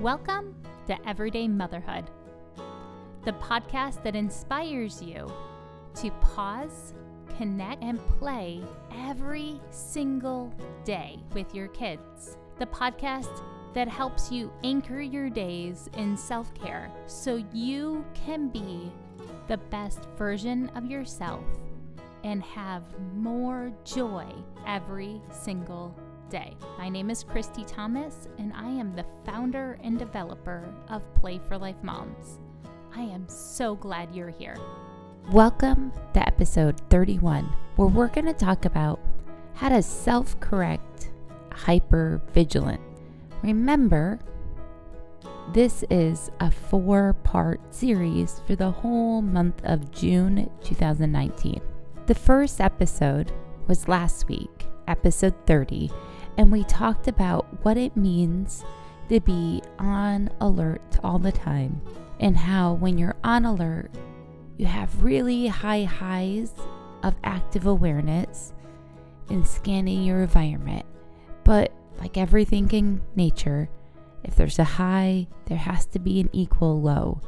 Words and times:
Welcome 0.00 0.54
to 0.88 1.08
Everyday 1.08 1.48
Motherhood, 1.48 2.10
the 3.24 3.32
podcast 3.32 4.02
that 4.02 4.14
inspires 4.14 5.00
you 5.00 5.26
to 5.94 6.10
pause, 6.20 6.92
connect, 7.38 7.82
and 7.82 7.98
play 8.18 8.60
every 8.94 9.58
single 9.70 10.52
day 10.84 11.18
with 11.32 11.54
your 11.54 11.68
kids. 11.68 12.36
The 12.58 12.66
podcast 12.66 13.42
that 13.72 13.88
helps 13.88 14.30
you 14.30 14.52
anchor 14.62 15.00
your 15.00 15.30
days 15.30 15.88
in 15.96 16.14
self 16.14 16.52
care 16.52 16.90
so 17.06 17.42
you 17.54 18.04
can 18.12 18.48
be 18.48 18.92
the 19.48 19.56
best 19.56 20.06
version 20.18 20.70
of 20.74 20.84
yourself 20.84 21.42
and 22.22 22.42
have 22.42 22.82
more 23.14 23.72
joy 23.84 24.26
every 24.66 25.22
single 25.30 25.98
day. 26.30 26.56
My 26.78 26.88
name 26.88 27.10
is 27.10 27.22
Christy 27.22 27.64
Thomas, 27.64 28.28
and 28.38 28.52
I 28.54 28.68
am 28.68 28.94
the 28.94 29.04
founder 29.24 29.78
and 29.82 29.98
developer 29.98 30.64
of 30.88 31.02
Play 31.14 31.38
for 31.38 31.56
Life 31.56 31.82
Moms. 31.82 32.38
I 32.94 33.02
am 33.02 33.28
so 33.28 33.76
glad 33.76 34.14
you're 34.14 34.30
here. 34.30 34.56
Welcome 35.30 35.92
to 36.14 36.26
episode 36.26 36.80
31, 36.90 37.44
where 37.76 37.88
we're 37.88 38.08
going 38.08 38.26
to 38.26 38.32
talk 38.32 38.64
about 38.64 39.00
how 39.54 39.68
to 39.68 39.82
self 39.82 40.38
correct 40.40 41.10
hyper 41.52 42.20
vigilant. 42.32 42.80
Remember, 43.42 44.18
this 45.52 45.84
is 45.90 46.30
a 46.40 46.50
four 46.50 47.14
part 47.22 47.60
series 47.72 48.40
for 48.46 48.56
the 48.56 48.70
whole 48.70 49.22
month 49.22 49.60
of 49.64 49.92
June 49.92 50.50
2019. 50.64 51.60
The 52.06 52.14
first 52.14 52.60
episode 52.60 53.32
was 53.68 53.88
last 53.88 54.28
week, 54.28 54.66
episode 54.88 55.34
30, 55.46 55.90
and 56.36 56.52
we 56.52 56.64
talked 56.64 57.08
about 57.08 57.46
what 57.64 57.76
it 57.76 57.96
means 57.96 58.64
to 59.08 59.20
be 59.20 59.62
on 59.78 60.30
alert 60.40 60.98
all 61.02 61.18
the 61.18 61.32
time 61.32 61.80
and 62.20 62.36
how 62.36 62.74
when 62.74 62.98
you're 62.98 63.16
on 63.22 63.44
alert, 63.44 63.90
you 64.56 64.66
have 64.66 65.02
really 65.02 65.46
high 65.46 65.84
highs 65.84 66.52
of 67.02 67.14
active 67.24 67.66
awareness 67.66 68.52
in 69.28 69.44
scanning 69.44 70.02
your 70.02 70.22
environment. 70.22 70.86
But 71.44 71.72
like 71.98 72.16
everything 72.16 72.70
in 72.70 73.02
nature, 73.14 73.68
if 74.24 74.34
there's 74.36 74.58
a 74.58 74.64
high, 74.64 75.28
there 75.46 75.58
has 75.58 75.86
to 75.86 75.98
be 75.98 76.20
an 76.20 76.30
equal 76.32 76.80
low. 76.80 77.20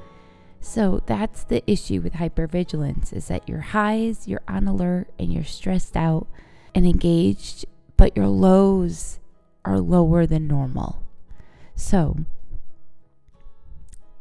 So 0.60 1.02
that's 1.06 1.44
the 1.44 1.62
issue 1.70 2.00
with 2.00 2.14
hypervigilance 2.14 3.12
is 3.12 3.28
that 3.28 3.48
your 3.48 3.60
highs, 3.60 4.26
you're 4.26 4.42
on 4.48 4.66
alert 4.66 5.08
and 5.18 5.32
you're 5.32 5.44
stressed 5.44 5.96
out 5.96 6.26
and 6.74 6.84
engaged 6.84 7.64
but 7.98 8.16
your 8.16 8.28
lows 8.28 9.18
are 9.66 9.80
lower 9.80 10.24
than 10.24 10.46
normal. 10.46 11.02
So, 11.74 12.16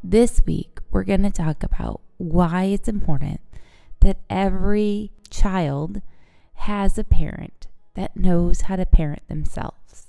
this 0.03 0.41
week 0.45 0.79
we're 0.91 1.03
going 1.03 1.23
to 1.23 1.31
talk 1.31 1.63
about 1.63 2.01
why 2.17 2.65
it's 2.65 2.89
important 2.89 3.39
that 4.01 4.17
every 4.29 5.11
child 5.29 6.01
has 6.55 6.97
a 6.97 7.03
parent 7.03 7.67
that 7.93 8.17
knows 8.17 8.61
how 8.61 8.75
to 8.75 8.85
parent 8.85 9.25
themselves. 9.27 10.07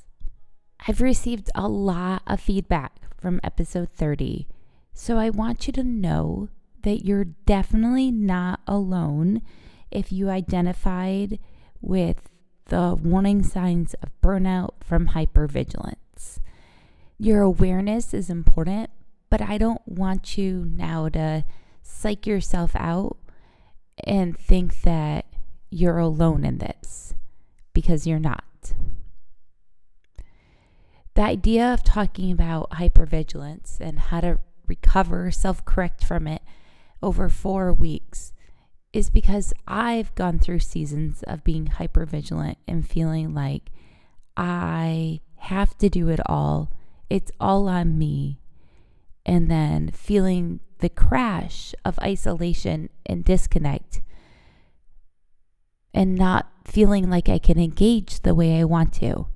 I've 0.86 1.00
received 1.00 1.50
a 1.54 1.68
lot 1.68 2.22
of 2.26 2.40
feedback 2.40 2.92
from 3.20 3.40
episode 3.44 3.90
30, 3.90 4.46
so 4.94 5.18
I 5.18 5.28
want 5.28 5.66
you 5.66 5.72
to 5.74 5.84
know 5.84 6.48
that 6.84 7.04
you're 7.04 7.24
definitely 7.24 8.10
not 8.10 8.60
alone 8.66 9.42
if 9.90 10.10
you 10.10 10.30
identified 10.30 11.38
with 11.82 12.30
the 12.68 12.94
warning 12.94 13.42
signs 13.42 13.94
of 13.94 14.10
burnout 14.22 14.74
from 14.82 15.08
hypervigilance. 15.08 16.38
Your 17.18 17.42
awareness 17.42 18.14
is 18.14 18.30
important, 18.30 18.90
but 19.30 19.42
I 19.42 19.58
don't 19.58 19.86
want 19.86 20.38
you 20.38 20.64
now 20.64 21.08
to 21.10 21.44
psych 21.82 22.26
yourself 22.26 22.76
out 22.76 23.16
and 24.04 24.38
think 24.38 24.82
that 24.82 25.26
you're 25.70 25.98
alone 25.98 26.44
in 26.44 26.58
this 26.58 27.14
because 27.72 28.06
you're 28.06 28.18
not. 28.18 28.44
The 31.14 31.22
idea 31.22 31.72
of 31.72 31.82
talking 31.82 32.30
about 32.30 32.70
hypervigilance 32.70 33.80
and 33.80 33.98
how 33.98 34.20
to 34.20 34.38
recover, 34.68 35.30
self 35.32 35.64
correct 35.64 36.04
from 36.04 36.28
it 36.28 36.42
over 37.02 37.28
four 37.28 37.72
weeks 37.72 38.32
is 38.92 39.10
because 39.10 39.52
I've 39.66 40.14
gone 40.14 40.38
through 40.38 40.60
seasons 40.60 41.22
of 41.24 41.44
being 41.44 41.66
hyper 41.66 42.06
vigilant 42.06 42.58
and 42.66 42.88
feeling 42.88 43.34
like 43.34 43.70
I 44.36 45.20
have 45.36 45.76
to 45.78 45.88
do 45.88 46.08
it 46.08 46.20
all. 46.26 46.72
It's 47.10 47.32
all 47.38 47.68
on 47.68 47.98
me. 47.98 48.40
And 49.26 49.50
then 49.50 49.90
feeling 49.90 50.60
the 50.78 50.88
crash 50.88 51.74
of 51.84 51.98
isolation 52.00 52.88
and 53.04 53.24
disconnect 53.24 54.00
and 55.92 56.14
not 56.14 56.50
feeling 56.64 57.10
like 57.10 57.28
I 57.28 57.38
can 57.38 57.58
engage 57.58 58.20
the 58.20 58.34
way 58.34 58.58
I 58.58 58.64
want 58.64 58.92
to. 58.94 59.26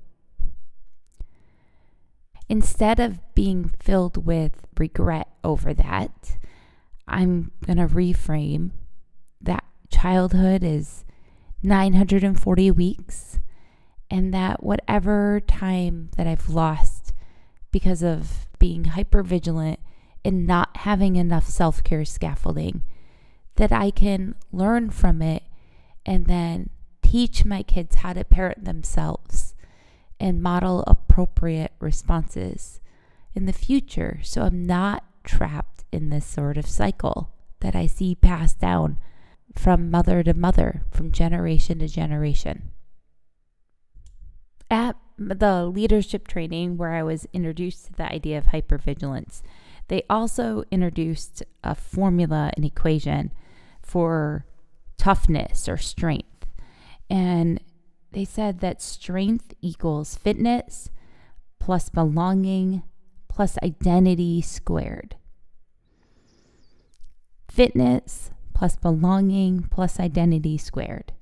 Instead 2.49 2.99
of 2.99 3.19
being 3.35 3.71
filled 3.79 4.25
with 4.25 4.67
regret 4.77 5.27
over 5.43 5.73
that, 5.73 6.37
I'm 7.07 7.51
going 7.65 7.77
to 7.77 7.87
reframe 7.87 8.71
that 9.43 9.63
childhood 9.89 10.63
is 10.63 11.05
940 11.61 12.71
weeks 12.71 13.39
and 14.09 14.33
that 14.33 14.63
whatever 14.63 15.41
time 15.47 16.09
that 16.17 16.27
I've 16.27 16.49
lost 16.49 17.13
because 17.71 18.03
of 18.03 18.47
being 18.59 18.85
hyper 18.85 19.23
vigilant 19.23 19.79
and 20.23 20.45
not 20.45 20.77
having 20.77 21.15
enough 21.15 21.47
self 21.47 21.83
care 21.83 22.05
scaffolding, 22.05 22.83
that 23.55 23.71
I 23.71 23.91
can 23.91 24.35
learn 24.51 24.89
from 24.89 25.21
it 25.21 25.43
and 26.05 26.27
then 26.27 26.69
teach 27.01 27.45
my 27.45 27.63
kids 27.63 27.95
how 27.95 28.13
to 28.13 28.23
parent 28.23 28.65
themselves 28.65 29.53
and 30.19 30.41
model 30.41 30.83
appropriate 30.87 31.73
responses 31.79 32.79
in 33.35 33.45
the 33.45 33.53
future. 33.53 34.19
So 34.23 34.43
I'm 34.43 34.65
not 34.65 35.03
trapped 35.23 35.83
in 35.91 36.09
this 36.09 36.25
sort 36.25 36.57
of 36.57 36.67
cycle 36.67 37.31
that 37.59 37.75
I 37.75 37.87
see 37.87 38.15
passed 38.15 38.59
down 38.59 38.99
from 39.55 39.91
mother 39.91 40.23
to 40.23 40.33
mother, 40.33 40.83
from 40.91 41.11
generation 41.11 41.79
to 41.79 41.87
generation. 41.87 42.71
At 44.69 44.95
the 45.17 45.65
leadership 45.65 46.27
training 46.27 46.77
where 46.77 46.93
I 46.93 47.03
was 47.03 47.27
introduced 47.33 47.85
to 47.85 47.93
the 47.93 48.11
idea 48.11 48.37
of 48.37 48.47
hypervigilance, 48.47 49.41
they 49.87 50.03
also 50.09 50.63
introduced 50.71 51.43
a 51.63 51.75
formula, 51.75 52.51
an 52.57 52.63
equation 52.63 53.31
for 53.81 54.45
toughness 54.97 55.69
or 55.69 55.77
strength. 55.77 56.47
And 57.09 57.61
they 58.11 58.25
said 58.25 58.59
that 58.59 58.81
strength 58.81 59.53
equals 59.61 60.15
fitness 60.15 60.89
plus 61.59 61.89
belonging 61.89 62.83
plus 63.27 63.57
identity 63.63 64.41
squared. 64.41 65.15
Fitness 67.49 68.31
plus 68.53 68.75
belonging 68.75 69.67
plus 69.69 69.99
identity 69.99 70.57
squared. 70.57 71.13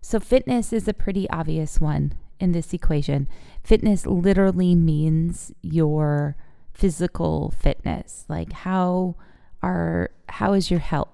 So, 0.00 0.20
fitness 0.20 0.72
is 0.72 0.88
a 0.88 0.94
pretty 0.94 1.28
obvious 1.30 1.80
one 1.80 2.14
in 2.40 2.52
this 2.52 2.72
equation. 2.72 3.28
Fitness 3.62 4.06
literally 4.06 4.74
means 4.74 5.52
your 5.62 6.36
physical 6.78 7.50
fitness. 7.50 8.24
Like 8.28 8.52
how 8.52 9.16
are 9.62 10.10
how 10.28 10.52
is 10.52 10.70
your 10.70 10.80
health? 10.80 11.08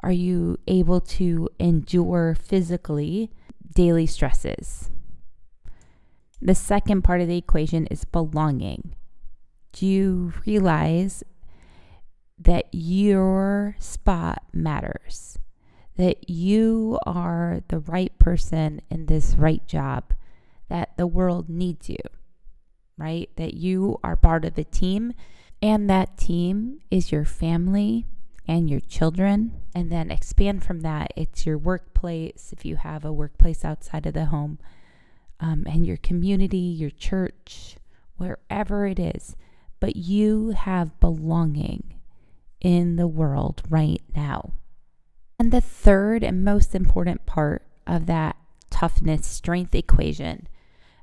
Are 0.00 0.12
you 0.12 0.58
able 0.66 1.00
to 1.00 1.48
endure 1.58 2.34
physically 2.34 3.30
daily 3.74 4.06
stresses? 4.06 4.90
The 6.40 6.54
second 6.54 7.02
part 7.02 7.20
of 7.20 7.28
the 7.28 7.36
equation 7.36 7.86
is 7.86 8.04
belonging. 8.04 8.94
Do 9.72 9.86
you 9.86 10.32
realize 10.46 11.22
that 12.38 12.66
your 12.72 13.76
spot 13.78 14.42
matters, 14.52 15.38
that 15.96 16.30
you 16.30 16.98
are 17.04 17.60
the 17.68 17.80
right 17.80 18.16
person 18.18 18.80
in 18.90 19.06
this 19.06 19.34
right 19.34 19.66
job, 19.66 20.12
that 20.68 20.96
the 20.96 21.06
world 21.06 21.48
needs 21.48 21.88
you, 21.88 21.98
right? 22.96 23.28
That 23.36 23.54
you 23.54 23.98
are 24.04 24.16
part 24.16 24.44
of 24.44 24.56
a 24.56 24.64
team, 24.64 25.14
and 25.60 25.90
that 25.90 26.16
team 26.16 26.80
is 26.90 27.10
your 27.10 27.24
family 27.24 28.06
and 28.46 28.70
your 28.70 28.80
children. 28.80 29.60
And 29.74 29.90
then 29.90 30.10
expand 30.10 30.64
from 30.64 30.80
that, 30.80 31.12
it's 31.16 31.44
your 31.44 31.58
workplace, 31.58 32.52
if 32.52 32.64
you 32.64 32.76
have 32.76 33.04
a 33.04 33.12
workplace 33.12 33.64
outside 33.64 34.06
of 34.06 34.14
the 34.14 34.26
home, 34.26 34.58
um, 35.40 35.64
and 35.66 35.86
your 35.86 35.96
community, 35.96 36.56
your 36.56 36.90
church, 36.90 37.76
wherever 38.16 38.86
it 38.86 38.98
is. 39.00 39.36
But 39.80 39.96
you 39.96 40.50
have 40.50 40.98
belonging 41.00 41.97
in 42.60 42.96
the 42.96 43.06
world 43.06 43.62
right 43.68 44.02
now. 44.14 44.52
And 45.38 45.52
the 45.52 45.60
third 45.60 46.24
and 46.24 46.44
most 46.44 46.74
important 46.74 47.26
part 47.26 47.64
of 47.86 48.06
that 48.06 48.36
toughness 48.70 49.26
strength 49.26 49.74
equation 49.74 50.48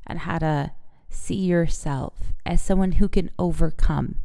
and 0.05 0.19
how 0.19 0.39
to 0.39 0.71
see 1.09 1.35
yourself 1.35 2.33
as 2.45 2.61
someone 2.61 2.93
who 2.93 3.07
can 3.07 3.31
overcome 3.39 4.17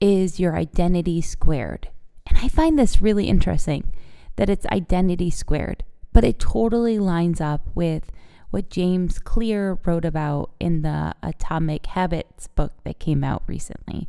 is 0.00 0.38
your 0.38 0.56
identity 0.56 1.20
squared. 1.20 1.88
And 2.26 2.38
I 2.38 2.48
find 2.48 2.78
this 2.78 3.00
really 3.02 3.28
interesting 3.28 3.92
that 4.36 4.50
it's 4.50 4.66
identity 4.66 5.30
squared, 5.30 5.82
but 6.12 6.24
it 6.24 6.38
totally 6.38 6.98
lines 6.98 7.40
up 7.40 7.68
with 7.74 8.12
what 8.50 8.70
James 8.70 9.18
Clear 9.18 9.78
wrote 9.84 10.04
about 10.04 10.50
in 10.60 10.82
the 10.82 11.14
Atomic 11.22 11.86
Habits 11.86 12.46
book 12.46 12.72
that 12.84 12.98
came 12.98 13.24
out 13.24 13.42
recently. 13.46 14.08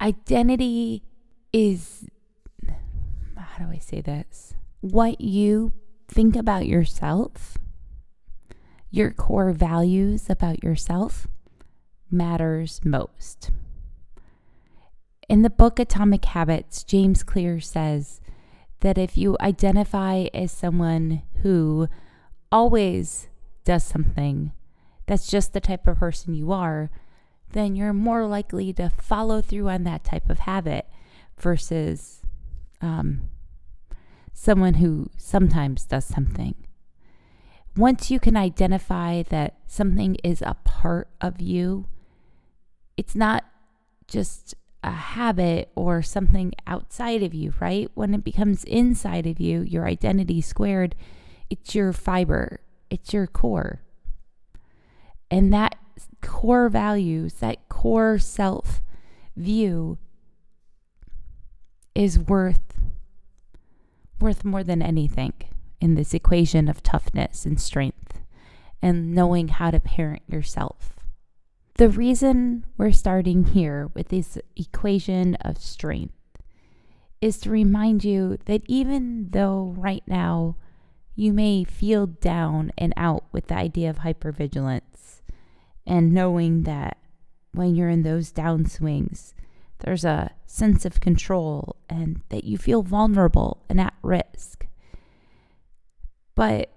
Identity 0.00 1.02
is, 1.52 2.06
how 3.36 3.64
do 3.64 3.70
I 3.70 3.78
say 3.78 4.00
this? 4.00 4.54
What 4.80 5.20
you 5.20 5.72
think 6.08 6.36
about 6.36 6.66
yourself, 6.66 7.58
your 8.90 9.10
core 9.10 9.52
values 9.52 10.30
about 10.30 10.64
yourself 10.64 11.26
matters 12.10 12.80
most. 12.84 13.50
In 15.28 15.42
the 15.42 15.50
book 15.50 15.78
Atomic 15.78 16.24
Habits, 16.24 16.82
James 16.82 17.22
Clear 17.22 17.60
says 17.60 18.20
that 18.80 18.98
if 18.98 19.16
you 19.16 19.36
identify 19.40 20.26
as 20.32 20.50
someone 20.50 21.22
who 21.42 21.88
always 22.50 23.28
does 23.64 23.84
something 23.84 24.52
that's 25.06 25.28
just 25.28 25.52
the 25.52 25.60
type 25.60 25.86
of 25.86 25.98
person 25.98 26.34
you 26.34 26.50
are, 26.50 26.90
then 27.52 27.74
you're 27.74 27.92
more 27.92 28.26
likely 28.26 28.72
to 28.74 28.90
follow 28.90 29.40
through 29.40 29.68
on 29.68 29.84
that 29.84 30.04
type 30.04 30.28
of 30.30 30.40
habit 30.40 30.86
versus 31.38 32.20
um, 32.80 33.22
someone 34.32 34.74
who 34.74 35.10
sometimes 35.16 35.84
does 35.84 36.04
something. 36.04 36.54
Once 37.76 38.10
you 38.10 38.18
can 38.18 38.36
identify 38.36 39.22
that 39.22 39.56
something 39.66 40.16
is 40.24 40.42
a 40.42 40.56
part 40.64 41.08
of 41.20 41.40
you, 41.40 41.86
it's 42.96 43.14
not 43.14 43.44
just 44.06 44.54
a 44.82 44.90
habit 44.90 45.70
or 45.74 46.02
something 46.02 46.52
outside 46.66 47.22
of 47.22 47.34
you, 47.34 47.52
right? 47.60 47.90
When 47.94 48.14
it 48.14 48.24
becomes 48.24 48.64
inside 48.64 49.26
of 49.26 49.38
you, 49.38 49.62
your 49.62 49.86
identity 49.86 50.40
squared, 50.40 50.94
it's 51.48 51.74
your 51.74 51.92
fiber, 51.92 52.60
it's 52.88 53.12
your 53.12 53.26
core. 53.26 53.82
And 55.30 55.52
that 55.52 55.76
core 56.20 56.68
values, 56.68 57.34
that 57.34 57.68
core 57.68 58.18
self 58.18 58.82
view 59.36 59.98
is 61.94 62.18
worth 62.18 62.78
worth 64.20 64.44
more 64.44 64.62
than 64.62 64.82
anything 64.82 65.32
in 65.80 65.94
this 65.94 66.12
equation 66.12 66.68
of 66.68 66.82
toughness 66.82 67.46
and 67.46 67.60
strength 67.60 68.20
and 68.82 69.14
knowing 69.14 69.48
how 69.48 69.70
to 69.70 69.80
parent 69.80 70.22
yourself. 70.28 70.96
The 71.76 71.88
reason 71.88 72.66
we're 72.76 72.92
starting 72.92 73.44
here 73.46 73.90
with 73.94 74.08
this 74.08 74.36
equation 74.56 75.36
of 75.36 75.58
strength 75.58 76.14
is 77.20 77.38
to 77.38 77.50
remind 77.50 78.04
you 78.04 78.38
that 78.46 78.62
even 78.66 79.28
though 79.30 79.74
right 79.76 80.02
now 80.06 80.56
you 81.14 81.32
may 81.32 81.64
feel 81.64 82.06
down 82.06 82.72
and 82.76 82.92
out 82.96 83.24
with 83.32 83.48
the 83.48 83.54
idea 83.54 83.90
of 83.90 83.98
hypervigilance 83.98 84.89
and 85.90 86.12
knowing 86.12 86.62
that 86.62 86.96
when 87.52 87.74
you're 87.74 87.88
in 87.88 88.04
those 88.04 88.32
downswings, 88.32 89.34
there's 89.80 90.04
a 90.04 90.30
sense 90.46 90.84
of 90.84 91.00
control 91.00 91.74
and 91.90 92.20
that 92.28 92.44
you 92.44 92.56
feel 92.56 92.82
vulnerable 92.82 93.64
and 93.68 93.80
at 93.80 93.92
risk. 94.00 94.68
But 96.36 96.70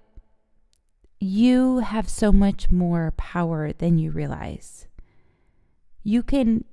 you 1.20 1.78
have 1.78 2.10
so 2.10 2.32
much 2.32 2.72
more 2.72 3.14
power 3.16 3.72
than 3.72 4.00
you 4.00 4.10
realize 4.10 4.88
you 6.04 6.24
can 6.24 6.66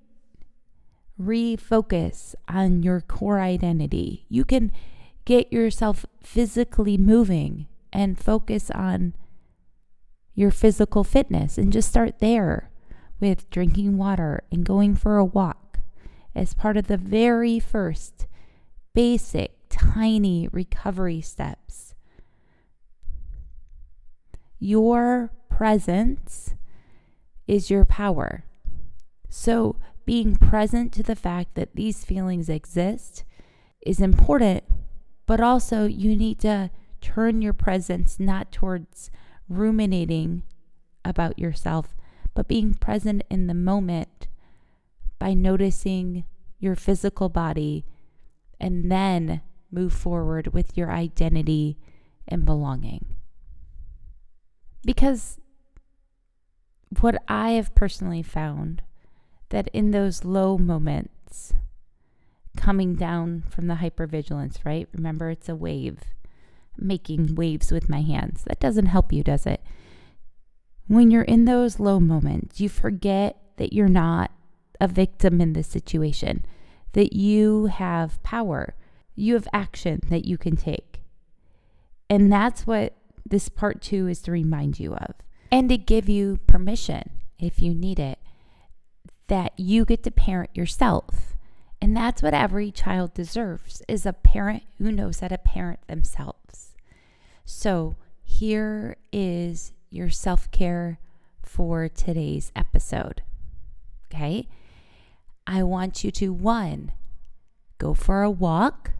refocus 1.20 2.34
on 2.48 2.82
your 2.82 3.02
core 3.02 3.38
identity. 3.38 4.24
You 4.30 4.46
can 4.46 4.72
get 5.26 5.52
yourself 5.52 6.06
physically 6.22 6.96
moving 6.96 7.68
and 7.92 8.18
focus 8.18 8.70
on 8.70 9.12
your 10.40 10.50
physical 10.50 11.04
fitness 11.04 11.58
and 11.58 11.70
just 11.70 11.90
start 11.90 12.18
there 12.18 12.70
with 13.20 13.50
drinking 13.50 13.98
water 13.98 14.42
and 14.50 14.64
going 14.64 14.96
for 14.96 15.18
a 15.18 15.24
walk 15.24 15.80
as 16.34 16.54
part 16.54 16.78
of 16.78 16.86
the 16.86 16.96
very 16.96 17.60
first 17.60 18.26
basic, 18.94 19.52
tiny 19.68 20.48
recovery 20.50 21.20
steps. 21.20 21.94
Your 24.58 25.30
presence 25.50 26.54
is 27.46 27.70
your 27.70 27.84
power. 27.84 28.44
So, 29.28 29.76
being 30.06 30.36
present 30.36 30.92
to 30.94 31.02
the 31.02 31.14
fact 31.14 31.54
that 31.54 31.76
these 31.76 32.06
feelings 32.06 32.48
exist 32.48 33.24
is 33.82 34.00
important, 34.00 34.64
but 35.26 35.40
also 35.40 35.84
you 35.84 36.16
need 36.16 36.40
to 36.40 36.70
turn 37.02 37.42
your 37.42 37.52
presence 37.52 38.18
not 38.18 38.50
towards 38.50 39.10
ruminating 39.50 40.44
about 41.04 41.38
yourself, 41.38 41.94
but 42.34 42.48
being 42.48 42.72
present 42.72 43.22
in 43.28 43.48
the 43.48 43.54
moment 43.54 44.28
by 45.18 45.34
noticing 45.34 46.24
your 46.58 46.76
physical 46.76 47.28
body 47.28 47.84
and 48.58 48.90
then 48.90 49.42
move 49.70 49.92
forward 49.92 50.54
with 50.54 50.76
your 50.76 50.90
identity 50.90 51.76
and 52.28 52.44
belonging. 52.44 53.04
Because 54.84 55.38
what 57.00 57.22
I 57.28 57.50
have 57.50 57.74
personally 57.74 58.22
found 58.22 58.82
that 59.50 59.68
in 59.72 59.90
those 59.90 60.24
low 60.24 60.56
moments, 60.56 61.52
coming 62.56 62.94
down 62.94 63.44
from 63.48 63.66
the 63.66 63.76
hypervigilance, 63.76 64.64
right? 64.64 64.88
Remember, 64.92 65.30
it's 65.30 65.48
a 65.48 65.54
wave, 65.54 65.98
making 66.80 67.34
waves 67.34 67.70
with 67.70 67.88
my 67.88 68.00
hands. 68.02 68.44
That 68.44 68.60
doesn't 68.60 68.86
help 68.86 69.12
you, 69.12 69.22
does 69.22 69.46
it? 69.46 69.62
When 70.86 71.10
you're 71.10 71.22
in 71.22 71.44
those 71.44 71.78
low 71.78 72.00
moments, 72.00 72.60
you 72.60 72.68
forget 72.68 73.36
that 73.56 73.72
you're 73.72 73.88
not 73.88 74.30
a 74.80 74.88
victim 74.88 75.40
in 75.40 75.52
this 75.52 75.68
situation, 75.68 76.44
that 76.92 77.12
you 77.12 77.66
have 77.66 78.22
power, 78.22 78.74
you 79.14 79.34
have 79.34 79.46
action 79.52 80.00
that 80.08 80.24
you 80.24 80.38
can 80.38 80.56
take. 80.56 81.02
And 82.08 82.32
that's 82.32 82.66
what 82.66 82.96
this 83.24 83.48
part 83.48 83.80
two 83.80 84.08
is 84.08 84.20
to 84.22 84.32
remind 84.32 84.80
you 84.80 84.94
of 84.94 85.14
and 85.52 85.68
to 85.68 85.78
give 85.78 86.08
you 86.08 86.38
permission 86.46 87.10
if 87.38 87.60
you 87.60 87.74
need 87.74 87.98
it 87.98 88.18
that 89.28 89.52
you 89.56 89.84
get 89.84 90.02
to 90.02 90.10
parent 90.10 90.50
yourself. 90.54 91.29
And 91.90 91.96
that's 91.96 92.22
what 92.22 92.34
every 92.34 92.70
child 92.70 93.14
deserves 93.14 93.82
is 93.88 94.06
a 94.06 94.12
parent 94.12 94.62
who 94.78 94.92
knows 94.92 95.18
how 95.18 95.26
to 95.26 95.36
parent 95.36 95.80
themselves. 95.88 96.76
So, 97.44 97.96
here 98.22 98.94
is 99.12 99.72
your 99.90 100.08
self-care 100.08 101.00
for 101.42 101.88
today's 101.88 102.52
episode. 102.54 103.22
Okay? 104.06 104.46
I 105.48 105.64
want 105.64 106.04
you 106.04 106.12
to 106.12 106.32
one 106.32 106.92
go 107.78 107.92
for 107.92 108.22
a 108.22 108.30
walk 108.30 108.92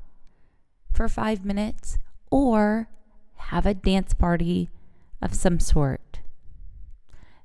for 0.93 1.09
5 1.09 1.45
minutes 1.45 1.97
or 2.29 2.89
have 3.37 3.67
a 3.67 3.73
dance 3.73 4.15
party 4.15 4.69
of 5.23 5.33
some 5.33 5.61
sort. 5.61 6.19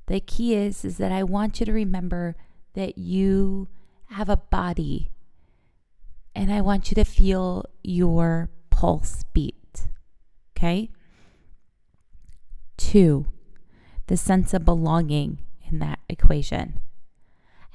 The 0.07 0.21
key 0.21 0.55
is 0.55 0.83
is 0.83 0.97
that 0.97 1.11
I 1.11 1.21
want 1.21 1.59
you 1.59 1.67
to 1.67 1.71
remember 1.71 2.35
that 2.73 2.97
you 2.97 3.67
have 4.05 4.27
a 4.27 4.37
body 4.37 5.11
and 6.35 6.51
I 6.51 6.61
want 6.61 6.91
you 6.91 6.95
to 6.95 7.05
feel 7.05 7.65
your 7.81 8.49
pulse 8.69 9.23
beat. 9.33 9.87
Okay? 10.57 10.91
Two, 12.77 13.27
the 14.07 14.17
sense 14.17 14.53
of 14.53 14.65
belonging 14.65 15.39
in 15.69 15.79
that 15.79 15.99
equation. 16.09 16.81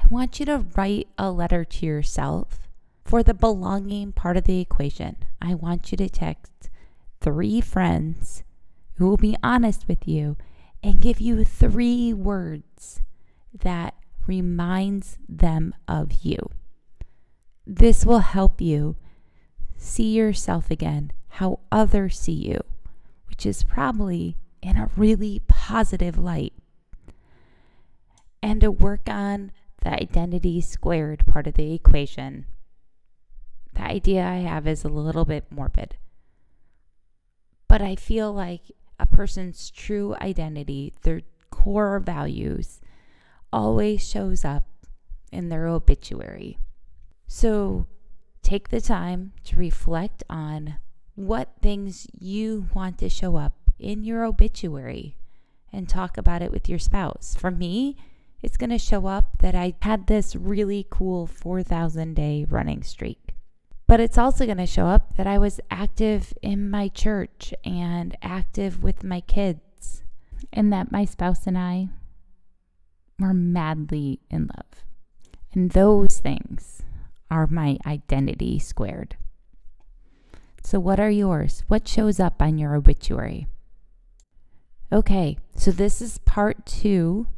I 0.02 0.09
want 0.09 0.38
you 0.38 0.47
to 0.47 0.67
write 0.76 1.09
a 1.19 1.31
letter 1.31 1.64
to 1.64 1.87
yourself 1.87 2.61
for 3.05 3.23
the 3.23 3.35
belonging 3.35 4.12
part 4.12 4.37
of 4.37 4.45
the 4.45 4.61
equation. 4.61 5.17
I 5.40 5.55
want 5.55 5.90
you 5.90 5.97
to 5.99 6.09
text 6.09 6.71
three 7.21 7.61
friends 7.61 8.45
who 8.95 9.09
will 9.09 9.17
be 9.17 9.37
honest 9.43 9.88
with 9.88 10.07
you 10.07 10.37
and 10.83 11.00
give 11.00 11.21
you 11.21 11.45
three 11.45 12.12
words 12.12 13.00
that 13.52 13.95
reminds 14.26 15.19
them 15.29 15.75
of 15.88 16.12
you. 16.23 16.50
This 17.73 18.05
will 18.05 18.19
help 18.19 18.61
you 18.61 18.97
see 19.77 20.12
yourself 20.12 20.73
again, 20.73 21.12
how 21.29 21.61
others 21.71 22.19
see 22.19 22.33
you, 22.33 22.65
which 23.29 23.47
is 23.47 23.62
probably 23.62 24.37
in 24.61 24.77
a 24.77 24.91
really 24.97 25.43
positive 25.47 26.19
light. 26.19 26.53
And 28.43 28.61
to 28.62 28.73
work 28.73 29.03
on 29.09 29.53
the 29.83 29.91
identity 29.91 30.61
squared 30.61 31.25
part 31.29 31.47
of 31.47 31.55
the 31.55 31.73
equation. 31.73 32.47
The 33.75 33.83
idea 33.83 34.27
I 34.27 34.39
have 34.39 34.67
is 34.67 34.83
a 34.83 34.89
little 34.89 35.25
bit 35.25 35.45
morbid. 35.49 35.97
But 37.69 37.81
I 37.81 37.95
feel 37.95 38.33
like 38.33 38.62
a 38.99 39.07
person's 39.07 39.71
true 39.71 40.17
identity, 40.21 40.95
their 41.03 41.21
core 41.50 42.00
values 42.00 42.81
always 43.53 44.05
shows 44.05 44.45
up 44.45 44.65
in 45.31 45.50
their 45.50 45.69
obituary. 45.69 46.59
So 47.33 47.87
take 48.43 48.71
the 48.71 48.81
time 48.81 49.33
to 49.45 49.57
reflect 49.57 50.25
on 50.29 50.81
what 51.15 51.53
things 51.63 52.09
you 52.19 52.67
want 52.75 52.99
to 52.99 53.09
show 53.09 53.37
up 53.37 53.53
in 53.79 54.03
your 54.03 54.25
obituary 54.25 55.17
and 55.73 55.89
talk 55.89 56.19
about 56.19 56.43
it 56.43 56.51
with 56.51 56.69
your 56.69 56.81
spouse. 56.81 57.37
For 57.39 57.53
me, 57.53 57.97
it's 58.43 58.57
going 58.57 58.71
to 58.71 58.79
show 58.79 59.07
up 59.07 59.39
that 59.39 59.55
I 59.55 59.75
had 59.83 60.09
this 60.09 60.35
really 60.35 60.85
cool 60.91 61.29
4,000 61.29 62.15
day 62.15 62.47
running 62.51 62.83
streak. 62.83 63.37
But 63.87 64.01
it's 64.01 64.19
also 64.19 64.45
going 64.45 64.59
to 64.59 64.67
show 64.67 64.87
up 64.87 65.17
that 65.17 65.29
I 65.29 65.39
was 65.39 65.61
active 65.71 66.35
in 66.43 66.69
my 66.69 66.89
church 66.89 67.55
and 67.65 68.17
active 68.23 68.83
with 68.83 69.05
my 69.05 69.21
kids, 69.21 70.03
and 70.53 70.73
that 70.73 70.91
my 70.91 71.05
spouse 71.05 71.47
and 71.47 71.57
I 71.57 71.91
were 73.21 73.33
madly 73.33 74.19
in 74.31 74.49
love. 74.49 74.85
And 75.53 75.71
those 75.71 76.19
things 76.19 76.83
are 77.31 77.47
my 77.47 77.79
identity 77.87 78.59
squared. 78.59 79.17
So, 80.63 80.79
what 80.79 81.01
are 81.01 81.11
yours? 81.11 81.65
What 81.69 81.89
shows 81.89 82.21
up 82.21 82.43
on 82.43 82.59
your 82.59 82.75
obituary? 82.75 83.47
Okay, 84.93 85.39
so 85.55 85.71
this 85.71 86.03
is 86.03 86.19
part 86.19 86.67
two 86.67 87.29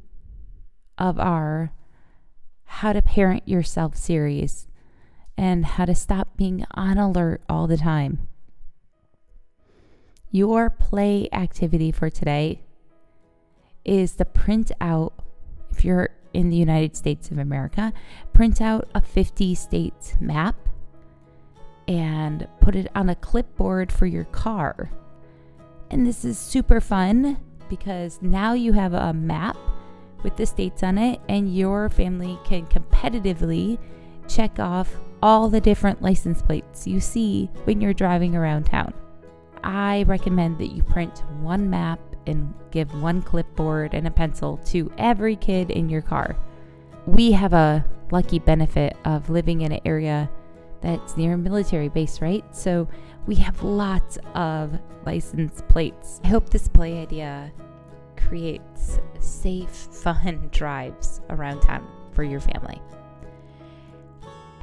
of 0.97 1.21
our 1.21 1.73
How 2.65 2.93
to 2.93 3.03
Parent 3.03 3.47
Yourself 3.47 3.97
series 3.97 4.67
and 5.37 5.65
how 5.65 5.85
to 5.85 5.95
stop 5.95 6.37
being 6.37 6.65
on 6.73 6.99
alert 6.99 7.43
all 7.49 7.67
the 7.67 7.77
time. 7.77 8.27
Your 10.31 10.71
play 10.71 11.29
activity 11.33 11.93
for 11.93 12.09
today 12.09 12.63
is 13.85 14.17
to 14.17 14.25
print 14.25 14.73
out, 14.81 15.13
if 15.71 15.85
you're 15.85 16.09
in 16.33 16.51
the 16.51 16.57
United 16.57 16.97
States 16.97 17.31
of 17.31 17.39
America, 17.39 17.93
print 18.33 18.61
out 18.61 18.89
a 18.95 19.01
50 19.01 19.55
states 19.55 20.15
map 20.21 20.57
and 21.89 22.47
put 22.61 22.77
it 22.77 22.89
on 22.95 23.09
a 23.09 23.15
clipboard 23.15 23.91
for 23.93 24.07
your 24.07 24.25
car. 24.25 24.91
And 25.91 26.07
this 26.07 26.25
is 26.25 26.39
super 26.39 26.81
fun 26.81 27.39
because 27.69 28.21
now 28.23 28.53
you 28.53 28.73
have 28.73 28.95
a 28.95 29.13
map 29.13 29.57
with 30.23 30.37
the 30.37 30.47
states 30.47 30.83
on 30.83 30.99
it, 30.99 31.21
and 31.29 31.55
your 31.55 31.91
family 31.91 32.39
can 32.45 32.67
competitively 32.67 33.79
check 34.29 34.59
off 34.59 34.95
all 35.23 35.49
the 35.49 35.61
different 35.61 36.01
license 36.01 36.43
plates 36.43 36.87
you 36.87 37.01
see 37.01 37.51
when 37.65 37.81
you're 37.81 37.93
driving 37.93 38.37
around 38.37 38.65
town. 38.65 38.95
I 39.65 40.05
recommend 40.05 40.59
that 40.59 40.73
you 40.73 40.83
print 40.83 41.23
one 41.41 41.71
map 41.71 41.99
and 42.27 42.55
give 42.71 43.01
one 43.01 43.23
clipboard 43.23 43.95
and 43.95 44.07
a 44.07 44.11
pencil 44.11 44.59
to 44.67 44.93
every 44.99 45.37
kid 45.37 45.71
in 45.71 45.89
your 45.89 46.03
car. 46.03 46.37
We 47.07 47.33
have 47.33 47.53
a 47.53 47.85
lucky 48.11 48.39
benefit 48.39 48.97
of 49.05 49.31
living 49.31 49.63
in 49.63 49.73
an 49.73 49.81
area 49.85 50.31
that's 50.83 51.17
near 51.17 51.35
a 51.35 51.39
military 51.39 51.89
base, 51.89 52.21
right? 52.21 52.45
So 52.55 52.89
we 53.27 53.37
have 53.37 53.63
lots 53.63 54.19
of 54.35 54.79
license 55.07 55.63
plates. 55.69 56.21
I 56.25 56.29
hope 56.29 56.51
this 56.51 56.69
play 56.69 57.01
idea 57.01 57.53
creates 58.17 58.99
safe, 59.21 59.71
fun 59.71 60.49
drives 60.53 61.21
around 61.31 61.61
town 61.61 61.87
for 62.13 62.25
your 62.25 62.41
family. 62.41 62.81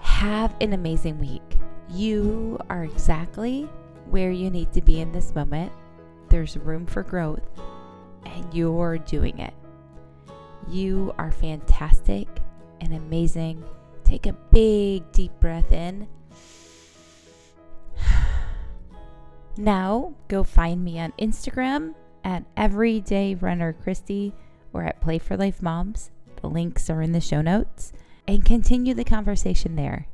Have 0.02 0.56
an 0.62 0.74
amazing 0.74 1.20
week. 1.20 1.58
You 1.90 2.60
are 2.70 2.84
exactly 2.84 3.64
where 4.10 4.32
you 4.32 4.50
need 4.50 4.72
to 4.74 4.82
be 4.82 5.02
in 5.02 5.12
this 5.12 5.34
moment. 5.34 5.72
There's 6.30 6.58
room 6.58 6.86
for 6.86 7.04
growth, 7.04 7.48
and 8.26 8.54
you're 8.54 8.98
doing 8.98 9.40
it. 9.40 9.54
You 10.68 11.14
are 11.18 11.32
fantastic 11.32 12.28
and 12.82 12.94
amazing 12.94 13.64
Take 14.10 14.26
a 14.26 14.34
big 14.34 15.12
deep 15.12 15.40
breath 15.40 15.72
in. 15.72 16.08
Now, 19.58 20.14
go 20.30 20.44
find 20.44 20.84
me 20.86 21.00
on 21.00 21.12
Instagram 21.20 21.94
at 22.24 22.46
Everyday 22.56 23.36
Runner 23.36 23.74
Christy 23.74 24.34
or 24.72 24.84
at 24.84 25.02
Play 25.02 25.20
for 25.20 25.36
Life 25.36 25.62
Moms. 25.62 26.12
The 26.42 26.48
links 26.48 26.90
are 26.90 27.02
in 27.02 27.12
the 27.12 27.20
show 27.20 27.42
notes 27.42 27.92
and 28.26 28.46
continue 28.46 28.94
the 28.94 29.04
conversation 29.04 29.76
there. 29.76 30.08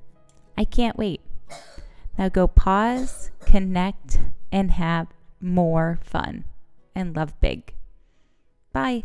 I 0.58 0.66
can't 0.66 0.98
wait. 0.98 1.22
Now 2.18 2.28
go 2.28 2.48
pause, 2.48 3.30
connect, 3.46 4.20
and 4.52 4.72
have 4.72 5.08
more 5.42 6.00
fun 6.04 6.46
and 6.94 7.15
love 7.15 7.39
big. 7.39 7.74
Bye. 8.72 9.04